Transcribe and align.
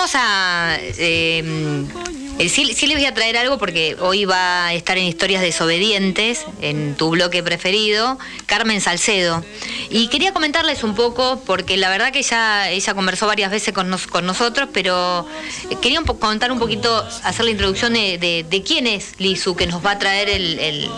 vamos 0.00 0.14
a... 0.14 0.78
Eh, 0.80 1.86
eh, 2.40 2.48
sí, 2.48 2.64
les 2.64 2.96
voy 2.96 3.04
a 3.04 3.12
traer 3.12 3.36
algo 3.36 3.58
porque 3.58 3.98
hoy 4.00 4.24
va 4.24 4.68
a 4.68 4.72
estar 4.72 4.96
en 4.96 5.04
Historias 5.04 5.42
Desobedientes, 5.42 6.46
en 6.62 6.94
tu 6.94 7.10
bloque 7.10 7.42
preferido, 7.42 8.18
Carmen 8.46 8.80
Salcedo. 8.80 9.44
Y 9.90 10.08
quería 10.08 10.32
comentarles 10.32 10.82
un 10.82 10.94
poco, 10.94 11.42
porque 11.44 11.76
la 11.76 11.90
verdad 11.90 12.12
que 12.12 12.22
ya 12.22 12.70
ella 12.70 12.94
conversó 12.94 13.26
varias 13.26 13.50
veces 13.50 13.74
con, 13.74 13.90
nosotros, 13.90 14.70
pero 14.72 15.28
eh, 15.68 15.76
quería 15.82 16.00
contar 16.00 16.50
un 16.50 16.58
poquito, 16.58 17.06
hacer 17.24 17.44
la 17.44 17.50
introducción 17.50 17.92
de, 17.92 18.62
quién 18.66 18.86
es 18.86 19.12
Lizu, 19.18 19.54
que 19.54 19.66
nos 19.66 19.84
va 19.84 19.92
a 19.92 19.98
traer 19.98 20.30
el, 20.30 20.88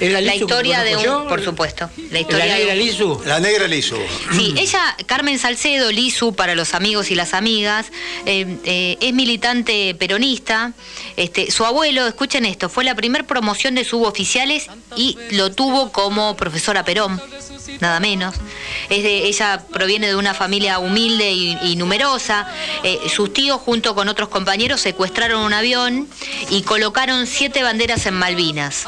la 0.00 0.34
historia 0.34 0.82
de 0.82 0.98
un... 0.98 1.28
Por 1.28 1.42
supuesto. 1.42 1.88
La, 2.10 2.20
historia 2.20 2.44
¿La 2.44 2.56
negra 2.58 2.74
Lizu? 2.74 3.22
La 3.24 3.40
negra 3.40 3.68
Lizu. 3.68 3.96
Sí, 4.32 4.52
ella, 4.58 4.96
Carmen 5.06 5.38
Salcedo, 5.38 5.90
Lizu, 5.90 6.34
para 6.34 6.54
los 6.54 6.74
amigos 6.74 7.10
y 7.10 7.14
las 7.14 7.32
amigas, 7.32 7.86
eh, 8.26 8.49
es 8.64 9.14
militante 9.14 9.94
peronista. 9.94 10.72
Este, 11.16 11.50
su 11.50 11.64
abuelo, 11.64 12.06
escuchen 12.06 12.44
esto, 12.44 12.68
fue 12.68 12.84
la 12.84 12.94
primera 12.94 13.26
promoción 13.26 13.74
de 13.74 13.84
suboficiales 13.84 14.66
y 14.96 15.16
lo 15.30 15.52
tuvo 15.52 15.92
como 15.92 16.36
profesora 16.36 16.84
Perón 16.84 17.20
nada 17.80 18.00
menos. 18.00 18.34
Es 18.88 19.02
de, 19.02 19.26
ella 19.26 19.64
proviene 19.72 20.08
de 20.08 20.16
una 20.16 20.34
familia 20.34 20.78
humilde 20.78 21.32
y, 21.32 21.76
numerosa. 21.76 22.46
Eh, 22.82 22.98
sus 23.08 23.32
tíos, 23.32 23.60
junto 23.60 23.94
con 23.94 24.08
otros 24.08 24.28
compañeros, 24.28 24.80
secuestraron 24.80 25.42
un 25.42 25.52
avión 25.52 26.08
y 26.50 26.62
colocaron 26.62 27.26
siete 27.26 27.62
banderas 27.62 28.04
en 28.06 28.14
Malvinas. 28.14 28.84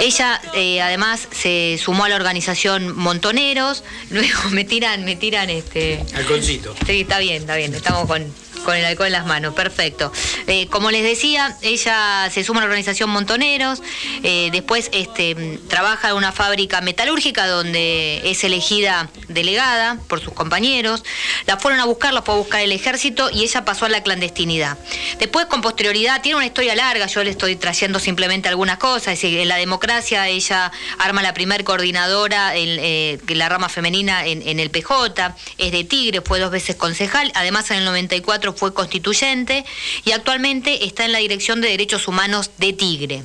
Ella, 0.00 0.40
eh, 0.54 0.80
además, 0.80 1.28
se 1.32 1.78
sumó 1.82 2.04
a 2.04 2.08
la 2.08 2.16
organización 2.16 2.96
Montoneros. 2.96 3.82
Luego 4.10 4.50
me 4.50 4.64
tiran, 4.64 5.04
me 5.04 5.16
tiran 5.16 5.50
este. 5.50 6.04
Alconcito. 6.14 6.74
Sí, 6.86 7.00
está 7.00 7.18
bien, 7.18 7.42
está 7.42 7.56
bien. 7.56 7.74
Estamos 7.74 8.06
con, 8.06 8.32
con 8.62 8.76
el 8.76 8.84
alcohol 8.84 9.06
en 9.06 9.12
las 9.12 9.26
manos, 9.26 9.54
perfecto. 9.54 10.12
Eh, 10.46 10.66
como 10.68 10.90
les 10.90 11.02
decía, 11.02 11.56
ella 11.62 12.28
se 12.30 12.44
suma 12.44 12.60
a 12.60 12.62
la 12.62 12.66
organización 12.66 13.10
Montoneros, 13.10 13.82
eh, 14.22 14.50
después 14.52 14.90
este, 14.92 15.58
trabaja 15.68 16.10
en 16.10 16.16
una 16.16 16.32
fábrica 16.32 16.80
metalúrgica 16.80 17.46
donde 17.46 18.22
es 18.24 18.44
elegida 18.44 19.08
delegada 19.28 19.98
por 20.08 20.20
sus 20.20 20.32
compañeros. 20.32 21.04
La 21.46 21.56
fueron 21.56 21.80
a 21.80 21.84
buscar, 21.84 22.12
la 22.14 22.22
fue 22.22 22.34
a 22.34 22.38
buscar 22.38 22.60
el 22.60 22.72
ejército 22.72 23.30
y 23.30 23.42
ella 23.42 23.64
pasó 23.64 23.86
a 23.86 23.88
la 23.88 24.02
clandestinidad. 24.02 24.78
Después, 25.18 25.46
con 25.46 25.60
posterioridad, 25.60 26.22
tiene 26.22 26.36
una 26.36 26.46
historia 26.46 26.74
larga, 26.74 27.06
yo 27.06 27.22
le 27.24 27.30
estoy 27.30 27.56
trayendo 27.56 27.98
simplemente 27.98 28.48
algunas 28.48 28.78
cosas. 28.78 29.14
Es 29.14 29.22
decir, 29.22 29.38
en 29.38 29.48
la 29.48 29.56
democracia 29.56 30.28
ella 30.28 30.72
arma 30.98 31.22
la 31.22 31.34
primer 31.34 31.64
coordinadora 31.64 32.56
en 32.56 32.78
eh, 32.80 33.18
la 33.28 33.48
rama 33.48 33.68
femenina 33.68 34.26
en, 34.26 34.46
en 34.46 34.60
el 34.60 34.70
PJ, 34.70 35.34
es 35.58 35.72
de 35.72 35.84
Tigre, 35.84 36.20
fue 36.20 36.38
dos 36.38 36.50
veces 36.50 36.76
concejal, 36.76 37.32
además 37.34 37.70
en 37.70 37.78
el 37.78 37.84
94 37.84 38.51
fue 38.52 38.74
constituyente 38.74 39.64
y 40.04 40.12
actualmente 40.12 40.84
está 40.84 41.04
en 41.04 41.12
la 41.12 41.18
Dirección 41.18 41.60
de 41.60 41.68
Derechos 41.68 42.08
Humanos 42.08 42.50
de 42.58 42.72
Tigre. 42.72 43.22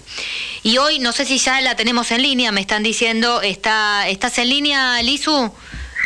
Y 0.63 0.77
hoy, 0.77 0.99
no 0.99 1.11
sé 1.11 1.25
si 1.25 1.37
ya 1.37 1.61
la 1.61 1.75
tenemos 1.75 2.11
en 2.11 2.21
línea, 2.21 2.51
me 2.51 2.61
están 2.61 2.83
diciendo, 2.83 3.41
¿está, 3.41 4.07
¿estás 4.07 4.37
en 4.37 4.49
línea, 4.49 5.01
Lizu? 5.01 5.51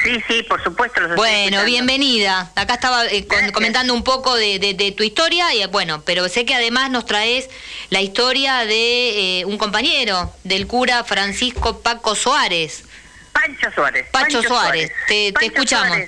Sí, 0.03 0.23
sí, 0.27 0.43
por 0.43 0.63
supuesto. 0.63 1.01
bueno, 1.15 1.63
bienvenida. 1.63 2.51
Acá 2.55 2.75
estaba 2.75 3.05
eh, 3.05 3.27
comentando 3.53 3.93
un 3.93 4.03
poco 4.03 4.35
de, 4.35 4.93
tu 4.97 5.03
historia, 5.03 5.53
y 5.53 5.65
bueno, 5.67 6.01
pero 6.05 6.27
sé 6.27 6.45
que 6.45 6.55
además 6.55 6.89
nos 6.89 7.05
traes 7.05 7.49
la 7.89 8.01
historia 8.01 8.65
de 8.65 9.41
eh, 9.41 9.45
un 9.45 9.57
compañero, 9.57 10.33
del 10.43 10.65
cura 10.65 11.03
Francisco 11.03 11.81
Paco 11.81 12.15
Suárez. 12.15 12.85
Pancho 13.31 13.71
Suárez. 13.73 14.07
Pancho, 14.11 14.41
Suárez. 14.41 14.91
Te, 15.07 15.33
escuchamos. 15.41 15.99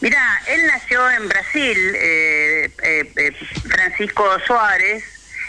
Mira, 0.00 0.42
él 0.46 0.66
nació 0.66 1.10
en 1.10 1.28
Brasil, 1.28 1.94
eh, 1.94 2.70
eh, 2.82 3.12
eh, 3.16 3.32
Francisco 3.68 4.24
Suárez, 4.46 5.04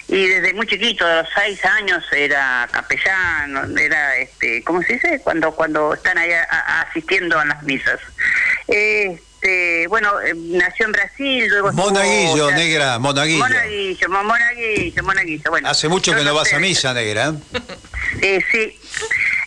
y 0.10 0.28
desde 0.28 0.54
muy 0.54 0.68
chiquito, 0.68 1.08
de 1.08 1.22
los 1.22 1.30
seis 1.34 1.64
años, 1.64 2.04
era 2.12 2.68
capellán, 2.70 3.78
era, 3.78 4.18
este, 4.18 4.62
¿cómo 4.64 4.82
se 4.82 4.94
dice? 4.94 5.22
Cuando 5.24 5.52
cuando 5.54 5.94
están 5.94 6.18
ahí 6.18 6.32
asistiendo 6.50 7.40
a 7.40 7.46
las 7.46 7.64
misas. 7.64 7.98
Este, 8.68 9.88
bueno, 9.88 10.12
nació 10.36 10.88
en 10.88 10.92
Brasil, 10.92 11.48
luego... 11.48 11.72
Monaguillo, 11.72 12.52
negra, 12.52 13.00
monaguillo. 13.00 13.40
Monaguillo, 13.40 14.10
monaguillo, 14.10 15.04
monaguillo, 15.04 15.50
bueno. 15.50 15.70
Hace 15.70 15.88
mucho 15.88 16.14
que 16.14 16.26
no 16.26 16.34
vas 16.36 16.52
a 16.54 16.60
misa, 16.60 16.94
negra. 16.94 17.34
Eh, 18.22 18.44
sí. 18.52 18.78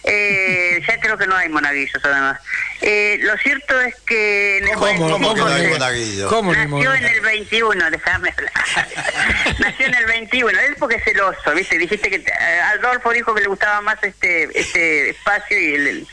Eh, 0.04 0.82
ya 0.88 0.98
creo 1.00 1.18
que 1.18 1.26
no 1.26 1.36
hay 1.36 1.48
monaguillos 1.48 2.02
además. 2.02 2.40
Eh, 2.80 3.18
lo 3.20 3.36
cierto 3.38 3.80
es 3.80 3.94
que 4.06 4.58
en 4.58 4.68
el 4.68 4.74
¿Cómo, 4.74 5.10
¿cómo 5.10 5.34
monaguillos? 5.36 6.30
nació 6.42 6.94
en 6.94 7.04
el 7.06 7.20
21, 7.20 7.90
déjame 7.90 8.30
hablar. 8.30 8.52
nació 9.58 9.86
en 9.86 9.94
el 9.94 10.06
21, 10.06 10.60
él 10.60 10.76
porque 10.78 10.96
es 10.96 11.04
celoso, 11.04 11.54
¿viste? 11.54 11.78
Dijiste 11.78 12.10
que 12.10 12.16
eh, 12.16 12.60
Adolfo 12.74 13.10
dijo 13.10 13.34
que 13.34 13.42
le 13.42 13.48
gustaba 13.48 13.80
más 13.80 14.02
este 14.02 14.48
este 14.58 15.10
espacio 15.10 15.58
y 15.58 15.74
él, 15.74 16.08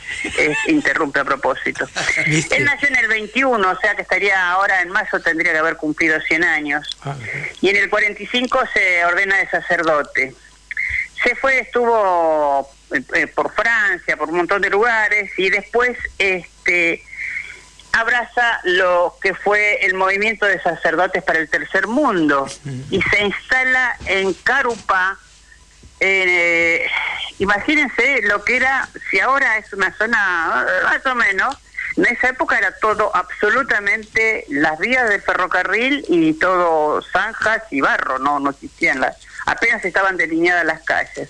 interrumpe 0.68 1.20
a 1.20 1.24
propósito. 1.24 1.86
Él 2.26 2.64
nació 2.64 2.88
en 2.88 2.96
el 2.96 3.08
21, 3.08 3.70
o 3.70 3.80
sea 3.80 3.94
que 3.94 4.02
estaría 4.02 4.50
ahora 4.50 4.82
en 4.82 4.90
marzo 4.90 5.20
tendría 5.20 5.52
que 5.52 5.58
haber 5.58 5.76
cumplido 5.76 6.20
100 6.20 6.44
años. 6.44 6.96
Ah, 7.02 7.16
y 7.60 7.68
en 7.68 7.76
el 7.76 7.90
45 7.90 8.60
se 8.72 9.04
ordena 9.04 9.36
de 9.36 9.48
sacerdote. 9.48 10.34
Se 11.22 11.34
fue, 11.36 11.60
estuvo 11.60 12.68
eh, 12.92 13.26
por 13.28 13.52
Francia, 13.52 14.16
por 14.16 14.28
un 14.28 14.36
montón 14.36 14.62
de 14.62 14.70
lugares, 14.70 15.30
y 15.38 15.50
después 15.50 15.96
este 16.18 17.02
abraza 17.92 18.60
lo 18.64 19.16
que 19.20 19.34
fue 19.34 19.84
el 19.84 19.94
movimiento 19.94 20.46
de 20.46 20.60
sacerdotes 20.60 21.22
para 21.22 21.38
el 21.38 21.48
tercer 21.48 21.86
mundo 21.86 22.46
y 22.90 23.02
se 23.02 23.22
instala 23.22 23.96
en 24.06 24.32
Carupa. 24.32 25.18
Eh, 26.00 26.86
imagínense 27.38 28.22
lo 28.22 28.42
que 28.44 28.56
era, 28.56 28.88
si 29.10 29.20
ahora 29.20 29.58
es 29.58 29.72
una 29.72 29.92
zona 29.96 30.66
eh, 30.66 30.84
más 30.84 31.06
o 31.06 31.14
menos, 31.14 31.56
en 31.96 32.06
esa 32.06 32.30
época 32.30 32.58
era 32.58 32.72
todo 32.78 33.14
absolutamente 33.14 34.46
las 34.48 34.78
vías 34.78 35.08
del 35.08 35.20
ferrocarril 35.20 36.04
y 36.08 36.32
todo 36.32 37.02
zanjas 37.12 37.62
y 37.70 37.82
barro, 37.82 38.18
no, 38.18 38.40
no 38.40 38.50
existían 38.50 39.00
las, 39.00 39.18
apenas 39.44 39.84
estaban 39.84 40.16
delineadas 40.16 40.64
las 40.64 40.82
calles 40.82 41.28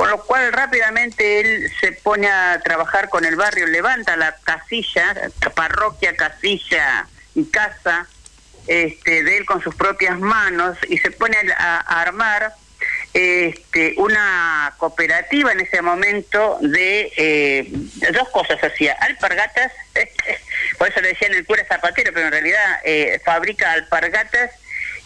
con 0.00 0.08
lo 0.08 0.22
cual 0.24 0.50
rápidamente 0.50 1.40
él 1.40 1.70
se 1.78 1.92
pone 1.92 2.26
a 2.26 2.58
trabajar 2.64 3.10
con 3.10 3.26
el 3.26 3.36
barrio, 3.36 3.66
levanta 3.66 4.16
la 4.16 4.34
casilla, 4.44 5.14
la 5.42 5.50
parroquia, 5.50 6.16
casilla 6.16 7.06
y 7.34 7.44
casa 7.44 8.06
este, 8.66 9.22
de 9.22 9.36
él 9.36 9.44
con 9.44 9.60
sus 9.60 9.74
propias 9.74 10.18
manos 10.18 10.78
y 10.88 10.96
se 10.96 11.10
pone 11.10 11.36
a, 11.54 11.80
armar 12.00 12.54
este, 13.12 13.92
una 13.98 14.72
cooperativa 14.78 15.52
en 15.52 15.60
ese 15.60 15.82
momento 15.82 16.56
de 16.62 17.12
eh, 17.18 17.70
dos 18.14 18.30
cosas 18.30 18.58
hacía, 18.64 18.94
alpargatas, 19.00 19.70
por 20.78 20.88
eso 20.88 21.02
le 21.02 21.08
decían 21.08 21.34
el 21.34 21.44
cura 21.44 21.62
zapatero, 21.68 22.10
pero 22.14 22.28
en 22.28 22.32
realidad 22.32 22.80
eh, 22.84 23.20
fabrica 23.22 23.72
alpargatas 23.72 24.50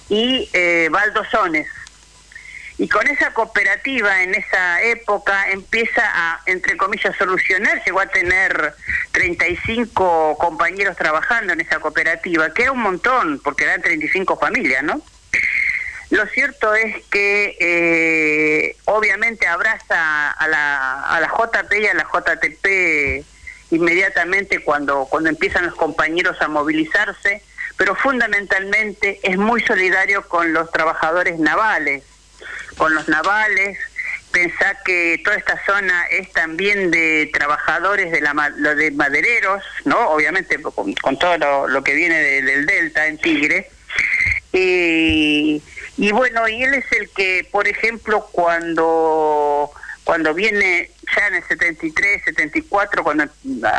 y 0.09 0.49
eh, 0.53 0.87
baldosones 0.89 1.67
y 2.77 2.89
con 2.89 3.07
esa 3.07 3.33
cooperativa 3.33 4.23
en 4.23 4.35
esa 4.35 4.83
época 4.83 5.51
empieza 5.51 6.03
a, 6.05 6.41
entre 6.47 6.77
comillas, 6.77 7.17
solucionar, 7.17 7.83
llegó 7.85 8.01
a 8.01 8.07
tener 8.07 8.75
35 9.13 10.37
compañeros 10.39 10.97
trabajando 10.97 11.53
en 11.53 11.61
esa 11.61 11.79
cooperativa, 11.79 12.53
que 12.53 12.63
era 12.63 12.73
un 12.73 12.81
montón, 12.81 13.41
porque 13.45 13.65
eran 13.65 13.81
35 13.81 14.39
familias, 14.39 14.83
¿no? 14.83 15.01
Lo 16.11 16.27
cierto 16.27 16.75
es 16.75 16.97
que 17.11 17.57
eh, 17.61 18.77
obviamente 18.87 19.47
abraza 19.47 20.33
a 20.33 20.49
la, 20.49 21.03
a 21.03 21.21
la 21.21 21.29
JP 21.29 21.73
y 21.81 21.87
a 21.87 21.95
la 21.95 22.05
JTP 22.05 23.25
inmediatamente 23.71 24.61
cuando, 24.61 25.07
cuando 25.07 25.29
empiezan 25.29 25.67
los 25.67 25.75
compañeros 25.75 26.37
a 26.41 26.49
movilizarse, 26.49 27.43
pero 27.77 27.95
fundamentalmente 27.95 29.21
es 29.23 29.37
muy 29.37 29.63
solidario 29.63 30.29
con 30.29 30.53
los 30.53 30.71
trabajadores 30.71 31.39
navales 31.39 32.05
con 32.77 32.95
los 32.95 33.09
navales, 33.09 33.79
pensá 34.33 34.77
que 34.85 35.21
toda 35.25 35.37
esta 35.37 35.65
zona 35.65 36.07
es 36.07 36.33
también 36.33 36.91
de 36.91 37.31
trabajadores 37.33 38.11
de 38.11 38.21
la 38.21 38.35
de 38.75 38.91
madereros, 38.91 39.63
¿no? 39.85 40.11
Obviamente 40.11 40.61
con, 40.61 41.19
todo 41.19 41.69
lo, 41.69 41.85
que 41.85 41.95
viene 41.95 42.19
del 42.19 42.67
Delta 42.67 43.07
en 43.07 43.19
Tigre. 43.19 43.71
Y, 44.53 45.63
y 45.97 46.13
bueno, 46.13 46.49
y 46.49 46.63
él 46.63 46.75
es 46.75 46.93
el 46.93 47.09
que, 47.11 47.49
por 47.51 47.69
ejemplo, 47.69 48.29
cuando 48.33 49.73
cuando 50.05 50.35
viene 50.35 50.91
ya 51.17 51.27
en 51.29 51.37
el 51.37 51.45
73, 51.45 52.25
74, 52.25 53.03
cuando 53.03 53.25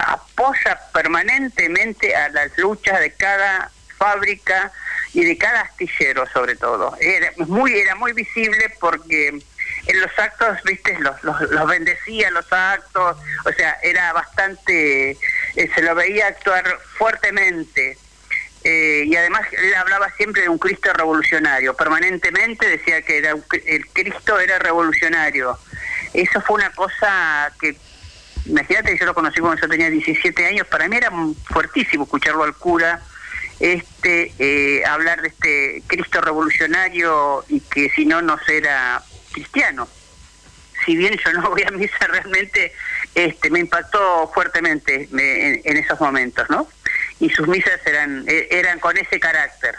apoya 0.07 0.79
permanentemente 0.91 2.15
a 2.15 2.29
las 2.29 2.57
luchas 2.57 2.99
de 2.99 3.11
cada 3.11 3.71
fábrica 3.97 4.71
y 5.15 5.23
de 5.23 5.37
cada 5.37 5.61
astillero 5.61 6.25
sobre 6.31 6.55
todo. 6.55 6.95
Era 6.99 7.31
muy, 7.47 7.73
era 7.73 7.95
muy 7.95 8.11
visible 8.11 8.69
porque 8.81 9.29
en 9.87 10.01
los 10.01 10.11
actos, 10.19 10.57
viste, 10.65 10.97
los, 10.99 11.23
los, 11.23 11.67
bendecía 11.67 12.29
los 12.31 12.51
actos, 12.51 13.17
o 13.45 13.51
sea, 13.53 13.77
era 13.81 14.11
bastante, 14.11 15.11
eh, 15.11 15.69
se 15.73 15.81
lo 15.81 15.95
veía 15.95 16.27
actuar 16.27 16.65
fuertemente. 16.97 17.97
Eh, 18.65 19.03
y 19.05 19.15
además 19.15 19.43
él 19.53 19.73
hablaba 19.75 20.11
siempre 20.17 20.41
de 20.41 20.49
un 20.49 20.57
Cristo 20.57 20.91
revolucionario, 20.91 21.75
permanentemente 21.75 22.67
decía 22.67 23.01
que 23.03 23.19
era 23.19 23.35
el 23.67 23.87
Cristo 23.93 24.37
era 24.37 24.59
revolucionario. 24.59 25.57
Eso 26.13 26.41
fue 26.41 26.55
una 26.55 26.71
cosa 26.71 27.53
que, 27.61 27.77
imagínate, 28.47 28.97
yo 28.97 29.05
lo 29.05 29.13
conocí 29.13 29.39
cuando 29.39 29.61
yo 29.61 29.69
tenía 29.69 29.89
17 29.89 30.45
años, 30.45 30.67
para 30.67 30.89
mí 30.89 30.97
era 30.97 31.09
fuertísimo 31.45 32.03
escucharlo 32.03 32.43
al 32.43 32.55
cura 32.55 33.01
este 33.59 34.33
eh, 34.39 34.85
hablar 34.85 35.21
de 35.21 35.29
este 35.29 35.83
Cristo 35.87 36.21
revolucionario 36.21 37.45
y 37.47 37.59
que 37.61 37.89
si 37.89 38.05
no, 38.05 38.21
no 38.21 38.37
será 38.45 39.01
cristiano. 39.31 39.87
Si 40.85 40.95
bien 40.95 41.17
yo 41.23 41.33
no 41.33 41.49
voy 41.49 41.63
a 41.63 41.71
misa, 41.71 41.95
realmente 42.07 42.73
este, 43.15 43.49
me 43.49 43.59
impactó 43.59 44.29
fuertemente 44.33 45.09
en, 45.11 45.77
esos 45.77 45.99
momentos, 45.99 46.49
¿no? 46.49 46.67
Y 47.19 47.29
sus 47.29 47.47
misas 47.47 47.79
eran, 47.85 48.25
e, 48.27 48.47
eran 48.51 48.79
con 48.79 48.97
ese 48.97 49.19
carácter. 49.19 49.75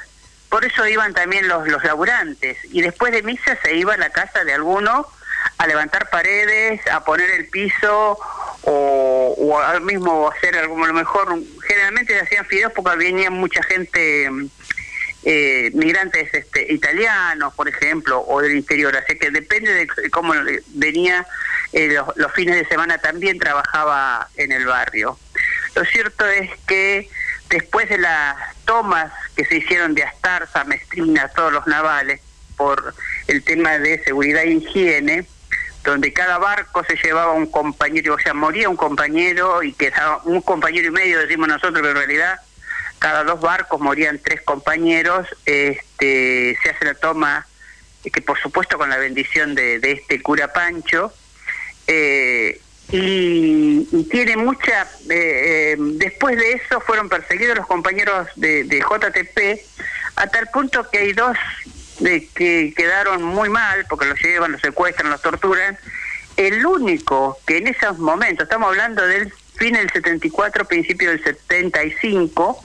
Por 0.48 0.64
eso 0.64 0.86
iban 0.86 1.12
también 1.12 1.48
los, 1.48 1.68
los 1.68 1.84
laburantes. 1.84 2.56
Y 2.70 2.80
después 2.80 3.12
de 3.12 3.22
misa 3.22 3.58
se 3.62 3.76
iba 3.76 3.94
a 3.94 3.98
la 3.98 4.10
casa 4.10 4.44
de 4.44 4.54
alguno 4.54 5.06
a 5.58 5.66
levantar 5.66 6.10
paredes, 6.10 6.80
a 6.88 7.04
poner 7.04 7.30
el 7.30 7.48
piso 7.48 8.18
o, 8.62 8.95
o 9.48 9.58
al 9.58 9.80
mismo 9.82 10.30
hacer 10.30 10.56
algo 10.56 10.82
a 10.84 10.88
lo 10.88 10.94
mejor. 10.94 11.38
Generalmente 11.66 12.14
se 12.14 12.20
hacían 12.20 12.44
fideos 12.46 12.72
porque 12.72 12.96
venía 12.96 13.30
mucha 13.30 13.62
gente 13.62 14.28
eh, 15.24 15.70
migrantes 15.74 16.32
este, 16.32 16.72
italianos 16.72 17.52
por 17.54 17.68
ejemplo 17.68 18.20
o 18.26 18.40
del 18.40 18.56
interior. 18.56 18.96
Así 18.96 19.18
que 19.18 19.30
depende 19.30 19.72
de 19.72 20.10
cómo 20.10 20.32
venía 20.68 21.26
eh, 21.72 21.96
los, 22.16 22.32
fines 22.32 22.56
de 22.56 22.66
semana 22.66 22.98
también 22.98 23.38
trabajaba 23.38 24.28
en 24.36 24.52
el 24.52 24.66
barrio. 24.66 25.18
Lo 25.74 25.84
cierto 25.84 26.26
es 26.26 26.50
que 26.66 27.08
después 27.48 27.88
de 27.88 27.98
las 27.98 28.36
tomas 28.64 29.12
que 29.36 29.44
se 29.44 29.58
hicieron 29.58 29.94
de 29.94 30.02
Astarza, 30.02 30.64
Mestrina, 30.64 31.28
todos 31.28 31.52
los 31.52 31.66
navales 31.66 32.20
por 32.56 32.94
el 33.28 33.44
tema 33.44 33.78
de 33.78 34.02
seguridad 34.02 34.42
e 34.42 34.52
higiene 34.52 35.26
donde 35.90 36.12
cada 36.12 36.38
barco 36.38 36.84
se 36.84 36.96
llevaba 36.96 37.32
un 37.32 37.46
compañero, 37.46 38.14
o 38.14 38.18
sea, 38.18 38.34
moría 38.34 38.68
un 38.68 38.76
compañero 38.76 39.62
y 39.62 39.72
quedaba 39.72 40.20
un 40.24 40.42
compañero 40.42 40.88
y 40.88 40.90
medio, 40.90 41.20
decimos 41.20 41.48
nosotros, 41.48 41.74
pero 41.74 41.90
en 41.90 41.96
realidad 41.96 42.40
cada 42.98 43.22
dos 43.24 43.40
barcos 43.40 43.80
morían 43.80 44.18
tres 44.18 44.42
compañeros, 44.42 45.28
este, 45.44 46.58
se 46.62 46.70
hace 46.70 46.84
la 46.84 46.94
toma, 46.94 47.46
que 48.02 48.20
por 48.20 48.38
supuesto 48.38 48.78
con 48.78 48.90
la 48.90 48.96
bendición 48.96 49.54
de, 49.54 49.80
este 49.82 50.20
cura 50.22 50.52
Pancho, 50.52 51.12
eh, 51.86 52.60
y, 52.90 54.04
tiene 54.10 54.36
mucha, 54.36 54.82
eh, 55.08 55.74
eh, 55.74 55.76
después 55.78 56.36
de 56.36 56.52
eso 56.52 56.80
fueron 56.80 57.08
perseguidos 57.08 57.56
los 57.56 57.66
compañeros 57.66 58.28
de, 58.36 58.64
de 58.64 58.80
JTP, 58.80 59.60
a 60.16 60.26
tal 60.26 60.48
punto 60.52 60.88
que 60.90 60.98
hay 60.98 61.12
dos 61.12 61.36
de 61.98 62.28
que 62.34 62.72
quedaron 62.76 63.22
muy 63.22 63.48
mal 63.48 63.86
porque 63.88 64.06
los 64.06 64.20
llevan, 64.20 64.52
los 64.52 64.60
secuestran, 64.60 65.10
los 65.10 65.22
torturan. 65.22 65.78
El 66.36 66.64
único 66.66 67.38
que 67.46 67.58
en 67.58 67.68
esos 67.68 67.98
momentos, 67.98 68.44
estamos 68.44 68.68
hablando 68.68 69.06
del 69.06 69.32
fin 69.56 69.74
del 69.74 69.90
74, 69.90 70.66
principio 70.66 71.10
del 71.10 71.22
75, 71.22 72.60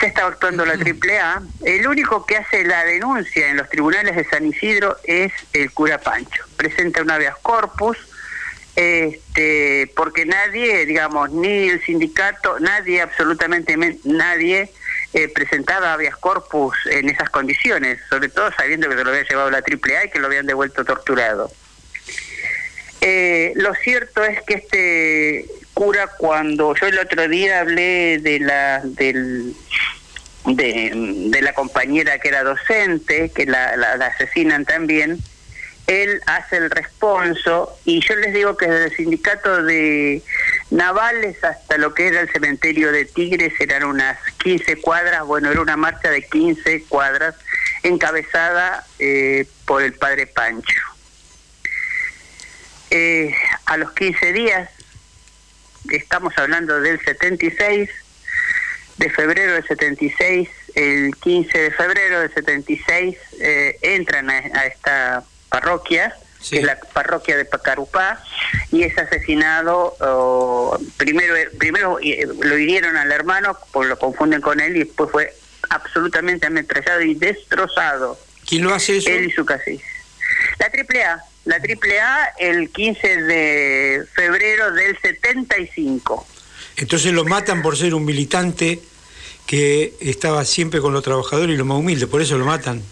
se 0.00 0.06
estaba 0.06 0.28
actuando 0.28 0.64
la 0.64 0.74
AAA, 0.74 1.42
el 1.64 1.86
único 1.86 2.24
que 2.24 2.36
hace 2.36 2.64
la 2.64 2.84
denuncia 2.84 3.48
en 3.48 3.56
los 3.56 3.68
tribunales 3.68 4.14
de 4.14 4.24
San 4.24 4.46
Isidro 4.46 4.96
es 5.04 5.32
el 5.52 5.72
cura 5.72 5.98
Pancho. 5.98 6.44
Presenta 6.56 7.02
un 7.02 7.10
habeas 7.10 7.36
corpus, 7.42 7.98
este, 8.76 9.90
porque 9.96 10.24
nadie, 10.24 10.86
digamos, 10.86 11.30
ni 11.32 11.68
el 11.68 11.84
sindicato, 11.84 12.60
nadie, 12.60 13.02
absolutamente 13.02 13.76
nadie, 14.04 14.70
eh, 15.18 15.28
presentaba 15.28 15.94
habeas 15.94 16.16
corpus 16.16 16.76
en 16.86 17.08
esas 17.08 17.28
condiciones, 17.28 17.98
sobre 18.08 18.28
todo 18.28 18.52
sabiendo 18.52 18.88
que 18.88 18.96
se 18.96 19.02
lo 19.02 19.10
había 19.10 19.24
llevado 19.24 19.50
la 19.50 19.58
AAA 19.58 20.04
y 20.04 20.10
que 20.10 20.20
lo 20.20 20.26
habían 20.26 20.46
devuelto 20.46 20.84
torturado. 20.84 21.50
Eh, 23.00 23.52
lo 23.56 23.74
cierto 23.74 24.22
es 24.22 24.40
que 24.42 24.54
este 24.54 25.46
cura, 25.74 26.06
cuando 26.18 26.72
yo 26.76 26.86
el 26.86 27.00
otro 27.00 27.26
día 27.26 27.60
hablé 27.60 28.18
de 28.18 28.38
la 28.38 28.80
del, 28.84 29.56
de, 30.46 31.38
la 31.42 31.52
compañera 31.52 32.20
que 32.20 32.28
era 32.28 32.44
docente, 32.44 33.32
que 33.34 33.46
la, 33.46 33.76
la 33.76 33.94
asesinan 34.06 34.64
también, 34.64 35.18
él 35.88 36.20
hace 36.26 36.58
el 36.58 36.70
responso 36.70 37.76
y 37.84 38.00
yo 38.06 38.14
les 38.14 38.34
digo 38.34 38.56
que 38.56 38.68
desde 38.68 38.84
el 38.84 38.96
sindicato 38.96 39.64
de 39.64 40.22
navales 40.70 41.42
hasta 41.42 41.78
lo 41.78 41.94
que 41.94 42.08
era 42.08 42.20
el 42.20 42.30
cementerio 42.30 42.92
de 42.92 43.04
Tigres 43.04 43.52
eran 43.60 43.84
unas 43.84 44.18
15 44.42 44.80
cuadras, 44.80 45.24
bueno, 45.24 45.50
era 45.50 45.60
una 45.60 45.76
marcha 45.76 46.10
de 46.10 46.22
15 46.22 46.84
cuadras 46.88 47.34
encabezada 47.82 48.86
eh, 48.98 49.46
por 49.64 49.82
el 49.82 49.94
padre 49.94 50.26
Pancho. 50.26 50.80
Eh, 52.90 53.34
a 53.66 53.76
los 53.76 53.92
15 53.92 54.32
días, 54.32 54.70
estamos 55.90 56.36
hablando 56.36 56.80
del 56.80 57.02
76, 57.02 57.88
de 58.98 59.10
febrero 59.10 59.54
del 59.54 59.66
76, 59.66 60.48
el 60.74 61.16
15 61.16 61.58
de 61.58 61.70
febrero 61.70 62.20
del 62.20 62.34
76, 62.34 63.16
eh, 63.40 63.78
entran 63.82 64.28
a 64.30 64.66
esta 64.66 65.24
parroquia, 65.48 66.14
que 66.48 66.58
es 66.58 66.64
la 66.64 66.78
parroquia 66.78 67.36
de 67.36 67.44
Pacarupá, 67.44 68.22
y 68.70 68.82
es 68.82 68.96
asesinado, 68.98 69.96
primero 70.96 71.34
primero 71.58 71.98
eh, 72.00 72.26
lo 72.40 72.58
hirieron 72.58 72.96
al 72.96 73.10
hermano, 73.12 73.56
pues 73.72 73.88
lo 73.88 73.98
confunden 73.98 74.40
con 74.40 74.60
él, 74.60 74.76
y 74.76 74.80
después 74.80 75.10
fue 75.10 75.34
absolutamente 75.70 76.46
ametrallado 76.46 77.02
y 77.02 77.14
destrozado. 77.14 78.18
¿Quién 78.46 78.64
lo 78.64 78.74
hace 78.74 78.98
eso? 78.98 79.10
Él 79.10 79.26
y 79.26 79.30
su 79.30 79.44
casis. 79.44 79.80
La 80.58 80.70
triple 80.70 81.04
A, 81.04 81.22
la 81.44 81.60
triple 81.60 82.00
A 82.00 82.32
el 82.38 82.70
15 82.70 83.22
de 83.22 84.04
febrero 84.14 84.72
del 84.72 84.98
75. 84.98 86.26
Entonces 86.76 87.12
lo 87.12 87.24
matan 87.24 87.62
por 87.62 87.76
ser 87.76 87.94
un 87.94 88.04
militante 88.04 88.80
que 89.46 89.94
estaba 90.00 90.44
siempre 90.44 90.80
con 90.80 90.92
los 90.92 91.02
trabajadores 91.02 91.54
y 91.54 91.58
los 91.58 91.66
más 91.66 91.78
humildes, 91.78 92.08
por 92.08 92.22
eso 92.22 92.38
lo 92.38 92.44
matan. 92.44 92.82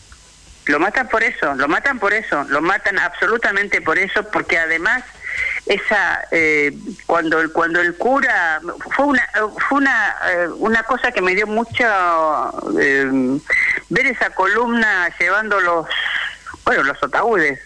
Lo 0.66 0.80
matan 0.80 1.08
por 1.08 1.22
eso, 1.22 1.54
lo 1.54 1.68
matan 1.68 1.98
por 1.98 2.12
eso, 2.12 2.44
lo 2.44 2.60
matan 2.60 2.98
absolutamente 2.98 3.80
por 3.80 3.98
eso, 3.98 4.28
porque 4.30 4.58
además 4.58 5.04
esa 5.66 6.26
eh, 6.30 6.72
cuando 7.06 7.40
el 7.40 7.52
cuando 7.52 7.80
el 7.80 7.94
cura 7.96 8.60
fue 8.94 9.06
una 9.06 9.28
fue 9.68 9.78
una 9.78 10.80
eh, 10.80 10.84
cosa 10.86 11.12
que 11.12 11.20
me 11.20 11.34
dio 11.34 11.46
mucho 11.46 11.84
eh, 12.80 13.38
ver 13.88 14.06
esa 14.06 14.30
columna 14.30 15.12
llevando 15.18 15.60
los 15.60 15.86
bueno 16.64 16.84
los 16.84 17.02
ataúdes 17.02 17.60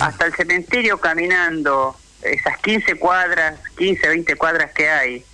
hasta 0.00 0.26
el 0.26 0.34
cementerio 0.34 0.98
caminando 0.98 1.96
esas 2.22 2.58
15 2.58 2.96
cuadras 2.96 3.58
15 3.76 4.08
20 4.08 4.36
cuadras 4.36 4.72
que 4.72 4.88
hay 4.88 5.24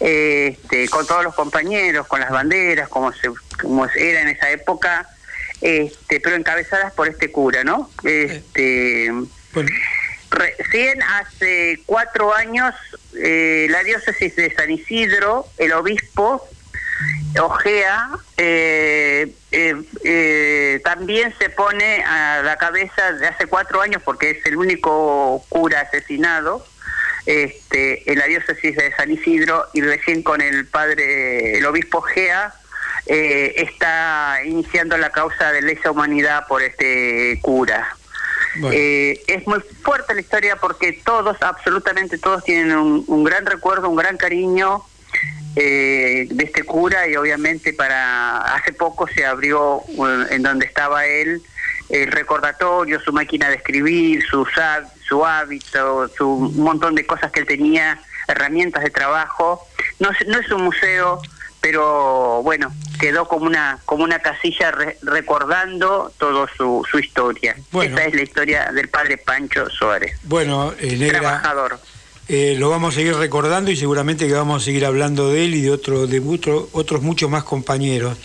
este, 0.00 0.88
con 0.88 1.06
todos 1.06 1.24
los 1.24 1.34
compañeros 1.34 2.06
con 2.06 2.20
las 2.20 2.30
banderas 2.30 2.88
como 2.88 3.12
se 3.12 3.30
como 3.60 3.86
era 3.86 4.20
en 4.22 4.28
esa 4.28 4.50
época 4.50 5.08
este, 5.60 6.20
pero 6.20 6.36
encabezadas 6.36 6.92
por 6.92 7.08
este 7.08 7.30
cura, 7.30 7.64
¿no? 7.64 7.90
Este, 8.04 9.10
Recién 10.30 11.02
hace 11.02 11.80
cuatro 11.86 12.34
años 12.34 12.74
eh, 13.16 13.66
la 13.70 13.82
diócesis 13.82 14.36
de 14.36 14.54
San 14.54 14.70
Isidro, 14.70 15.46
el 15.56 15.72
obispo 15.72 16.46
Ojea, 17.40 18.10
eh, 18.36 19.32
eh, 19.52 20.80
también 20.84 21.34
se 21.38 21.48
pone 21.48 22.02
a 22.04 22.42
la 22.42 22.56
cabeza 22.56 23.12
de 23.12 23.26
hace 23.26 23.46
cuatro 23.46 23.80
años 23.80 24.02
porque 24.04 24.30
es 24.30 24.46
el 24.46 24.56
único 24.56 25.44
cura 25.48 25.80
asesinado 25.80 26.66
este, 27.24 28.10
en 28.10 28.18
la 28.18 28.26
diócesis 28.26 28.76
de 28.76 28.94
San 28.96 29.10
Isidro 29.10 29.66
y 29.72 29.80
recién 29.80 30.22
con 30.22 30.40
el 30.40 30.66
padre, 30.66 31.58
el 31.58 31.66
obispo 31.66 31.98
Ojea, 31.98 32.52
eh, 33.08 33.54
está 33.56 34.40
iniciando 34.44 34.96
la 34.98 35.10
causa 35.10 35.50
de 35.50 35.62
lesa 35.62 35.90
humanidad 35.90 36.46
por 36.46 36.62
este 36.62 37.38
cura. 37.42 37.96
Eh, 38.72 39.22
es 39.26 39.46
muy 39.46 39.60
fuerte 39.82 40.14
la 40.14 40.20
historia 40.20 40.56
porque 40.56 40.92
todos, 41.04 41.36
absolutamente 41.40 42.18
todos, 42.18 42.44
tienen 42.44 42.76
un, 42.76 43.24
gran 43.24 43.46
recuerdo, 43.46 43.88
un 43.88 43.96
gran 43.96 44.16
cariño 44.16 44.82
eh, 45.56 46.26
de 46.30 46.44
este 46.44 46.64
cura 46.64 47.08
y 47.08 47.16
obviamente 47.16 47.72
para 47.72 48.54
hace 48.54 48.72
poco 48.72 49.08
se 49.08 49.24
abrió 49.24 49.82
en 50.30 50.42
donde 50.42 50.66
estaba 50.66 51.06
él 51.06 51.42
el 51.88 52.12
recordatorio, 52.12 53.00
su 53.00 53.12
máquina 53.12 53.48
de 53.48 53.56
escribir, 53.56 54.22
su, 54.26 54.46
su 55.06 55.24
hábito, 55.24 56.08
su 56.08 56.28
un 56.28 56.60
montón 56.60 56.94
de 56.94 57.06
cosas 57.06 57.32
que 57.32 57.40
él 57.40 57.46
tenía, 57.46 57.98
herramientas 58.26 58.84
de 58.84 58.90
trabajo. 58.90 59.66
No, 59.98 60.10
no 60.26 60.38
es 60.38 60.50
un 60.50 60.64
museo, 60.64 61.22
pero 61.72 62.40
bueno, 62.42 62.72
quedó 62.98 63.28
como 63.28 63.44
una 63.44 63.78
como 63.84 64.02
una 64.02 64.20
casilla 64.20 64.72
recordando 65.02 66.10
toda 66.18 66.48
su, 66.56 66.82
su 66.90 66.98
historia. 66.98 67.56
Esa 67.82 68.04
es 68.04 68.14
la 68.14 68.22
historia 68.22 68.70
del 68.74 68.88
padre 68.88 69.18
Pancho 69.18 69.68
Suárez. 69.68 70.16
Bueno, 70.22 70.72
eh, 70.80 71.08
trabajador. 71.10 71.78
eh, 72.26 72.54
lo 72.58 72.70
vamos 72.70 72.94
a 72.94 72.96
seguir 72.96 73.14
recordando 73.16 73.70
y 73.70 73.76
seguramente 73.76 74.26
que 74.26 74.32
vamos 74.32 74.62
a 74.62 74.64
seguir 74.64 74.86
hablando 74.86 75.28
de 75.30 75.44
él 75.44 75.54
y 75.56 75.60
de, 75.60 75.70
otro, 75.70 76.06
de 76.06 76.20
otro- 76.20 76.70
otros 76.72 77.02
muchos 77.02 77.28
más 77.28 77.44
compañeros. 77.44 78.16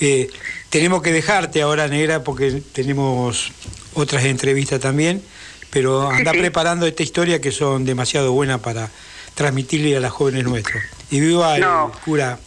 Eh, 0.00 0.30
tenemos 0.70 1.02
que 1.02 1.12
dejarte 1.12 1.60
ahora, 1.60 1.88
Negra, 1.88 2.24
porque 2.24 2.62
tenemos 2.72 3.52
otras 3.92 4.24
entrevistas 4.24 4.80
también, 4.80 5.22
pero 5.70 6.08
anda 6.10 6.32
sí. 6.32 6.38
preparando 6.38 6.86
esta 6.86 7.02
historia 7.02 7.42
que 7.42 7.52
son 7.52 7.84
demasiado 7.84 8.32
buenas 8.32 8.60
para 8.60 8.88
transmitirle 9.34 9.98
a 9.98 10.00
las 10.00 10.12
jóvenes 10.12 10.44
nuestros. 10.44 10.82
Y 11.10 11.20
viva 11.20 11.58
No. 11.58 11.92
el 11.94 12.00
cura. 12.04 12.38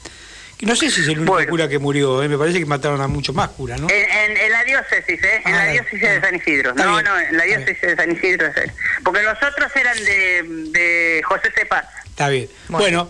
No 0.61 0.75
sé 0.75 0.89
si 0.91 1.01
es 1.01 1.07
el 1.07 1.19
único 1.19 1.33
Bueno. 1.33 1.49
cura 1.49 1.67
que 1.69 1.79
murió, 1.79 2.21
eh, 2.21 2.27
me 2.27 2.37
parece 2.37 2.59
que 2.59 2.65
mataron 2.65 2.99
a 3.01 3.07
muchos 3.07 3.33
más 3.33 3.49
curas, 3.49 3.79
¿no? 3.79 3.87
En, 3.89 3.95
en- 4.31 4.37
en 4.37 4.51
la 4.51 4.63
diócesis, 4.65 5.23
¿eh? 5.23 5.41
En 5.45 5.53
Ah, 5.55 5.65
la 5.65 5.71
diócesis 5.71 6.01
de 6.01 6.21
San 6.21 6.35
Isidro. 6.35 6.73
No, 6.73 6.91
bien, 6.93 7.05
no, 7.05 7.19
en 7.19 7.37
la 7.37 7.43
diócesis 7.45 7.81
de 7.81 7.95
San 7.95 8.11
Isidro. 8.11 8.47
es 8.47 8.57
él. 8.57 8.71
Porque 9.03 9.21
los 9.23 9.37
otros 9.41 9.71
eran 9.75 9.97
de, 10.03 10.43
de 10.71 11.21
José 11.23 11.49
Cepaz. 11.57 11.85
Está 12.05 12.27
bien. 12.29 12.49
Bueno. 12.67 13.05
Bueno, 13.05 13.09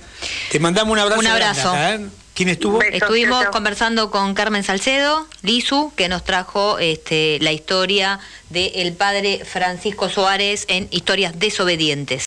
te 0.51 0.59
mandamos 0.59 0.91
un 0.93 0.99
abrazo. 0.99 1.19
Un 1.21 1.27
abrazo. 1.27 1.71
grande 1.73 2.05
¿eh? 2.07 2.09
¿Quién 2.35 2.47
estuvo? 2.47 2.81
Estuvimos 2.81 3.47
conversando 3.47 4.09
con 4.11 4.33
Carmen 4.33 4.63
Salcedo, 4.63 5.27
Lizu, 5.41 5.91
que 5.97 6.07
nos 6.07 6.23
trajo 6.23 6.79
este, 6.79 7.37
la 7.41 7.51
historia 7.51 8.19
del 8.49 8.93
padre 8.93 9.41
Francisco 9.43 10.07
Suárez 10.07 10.63
en 10.69 10.87
Historias 10.89 11.37
Desobedientes. 11.37 12.17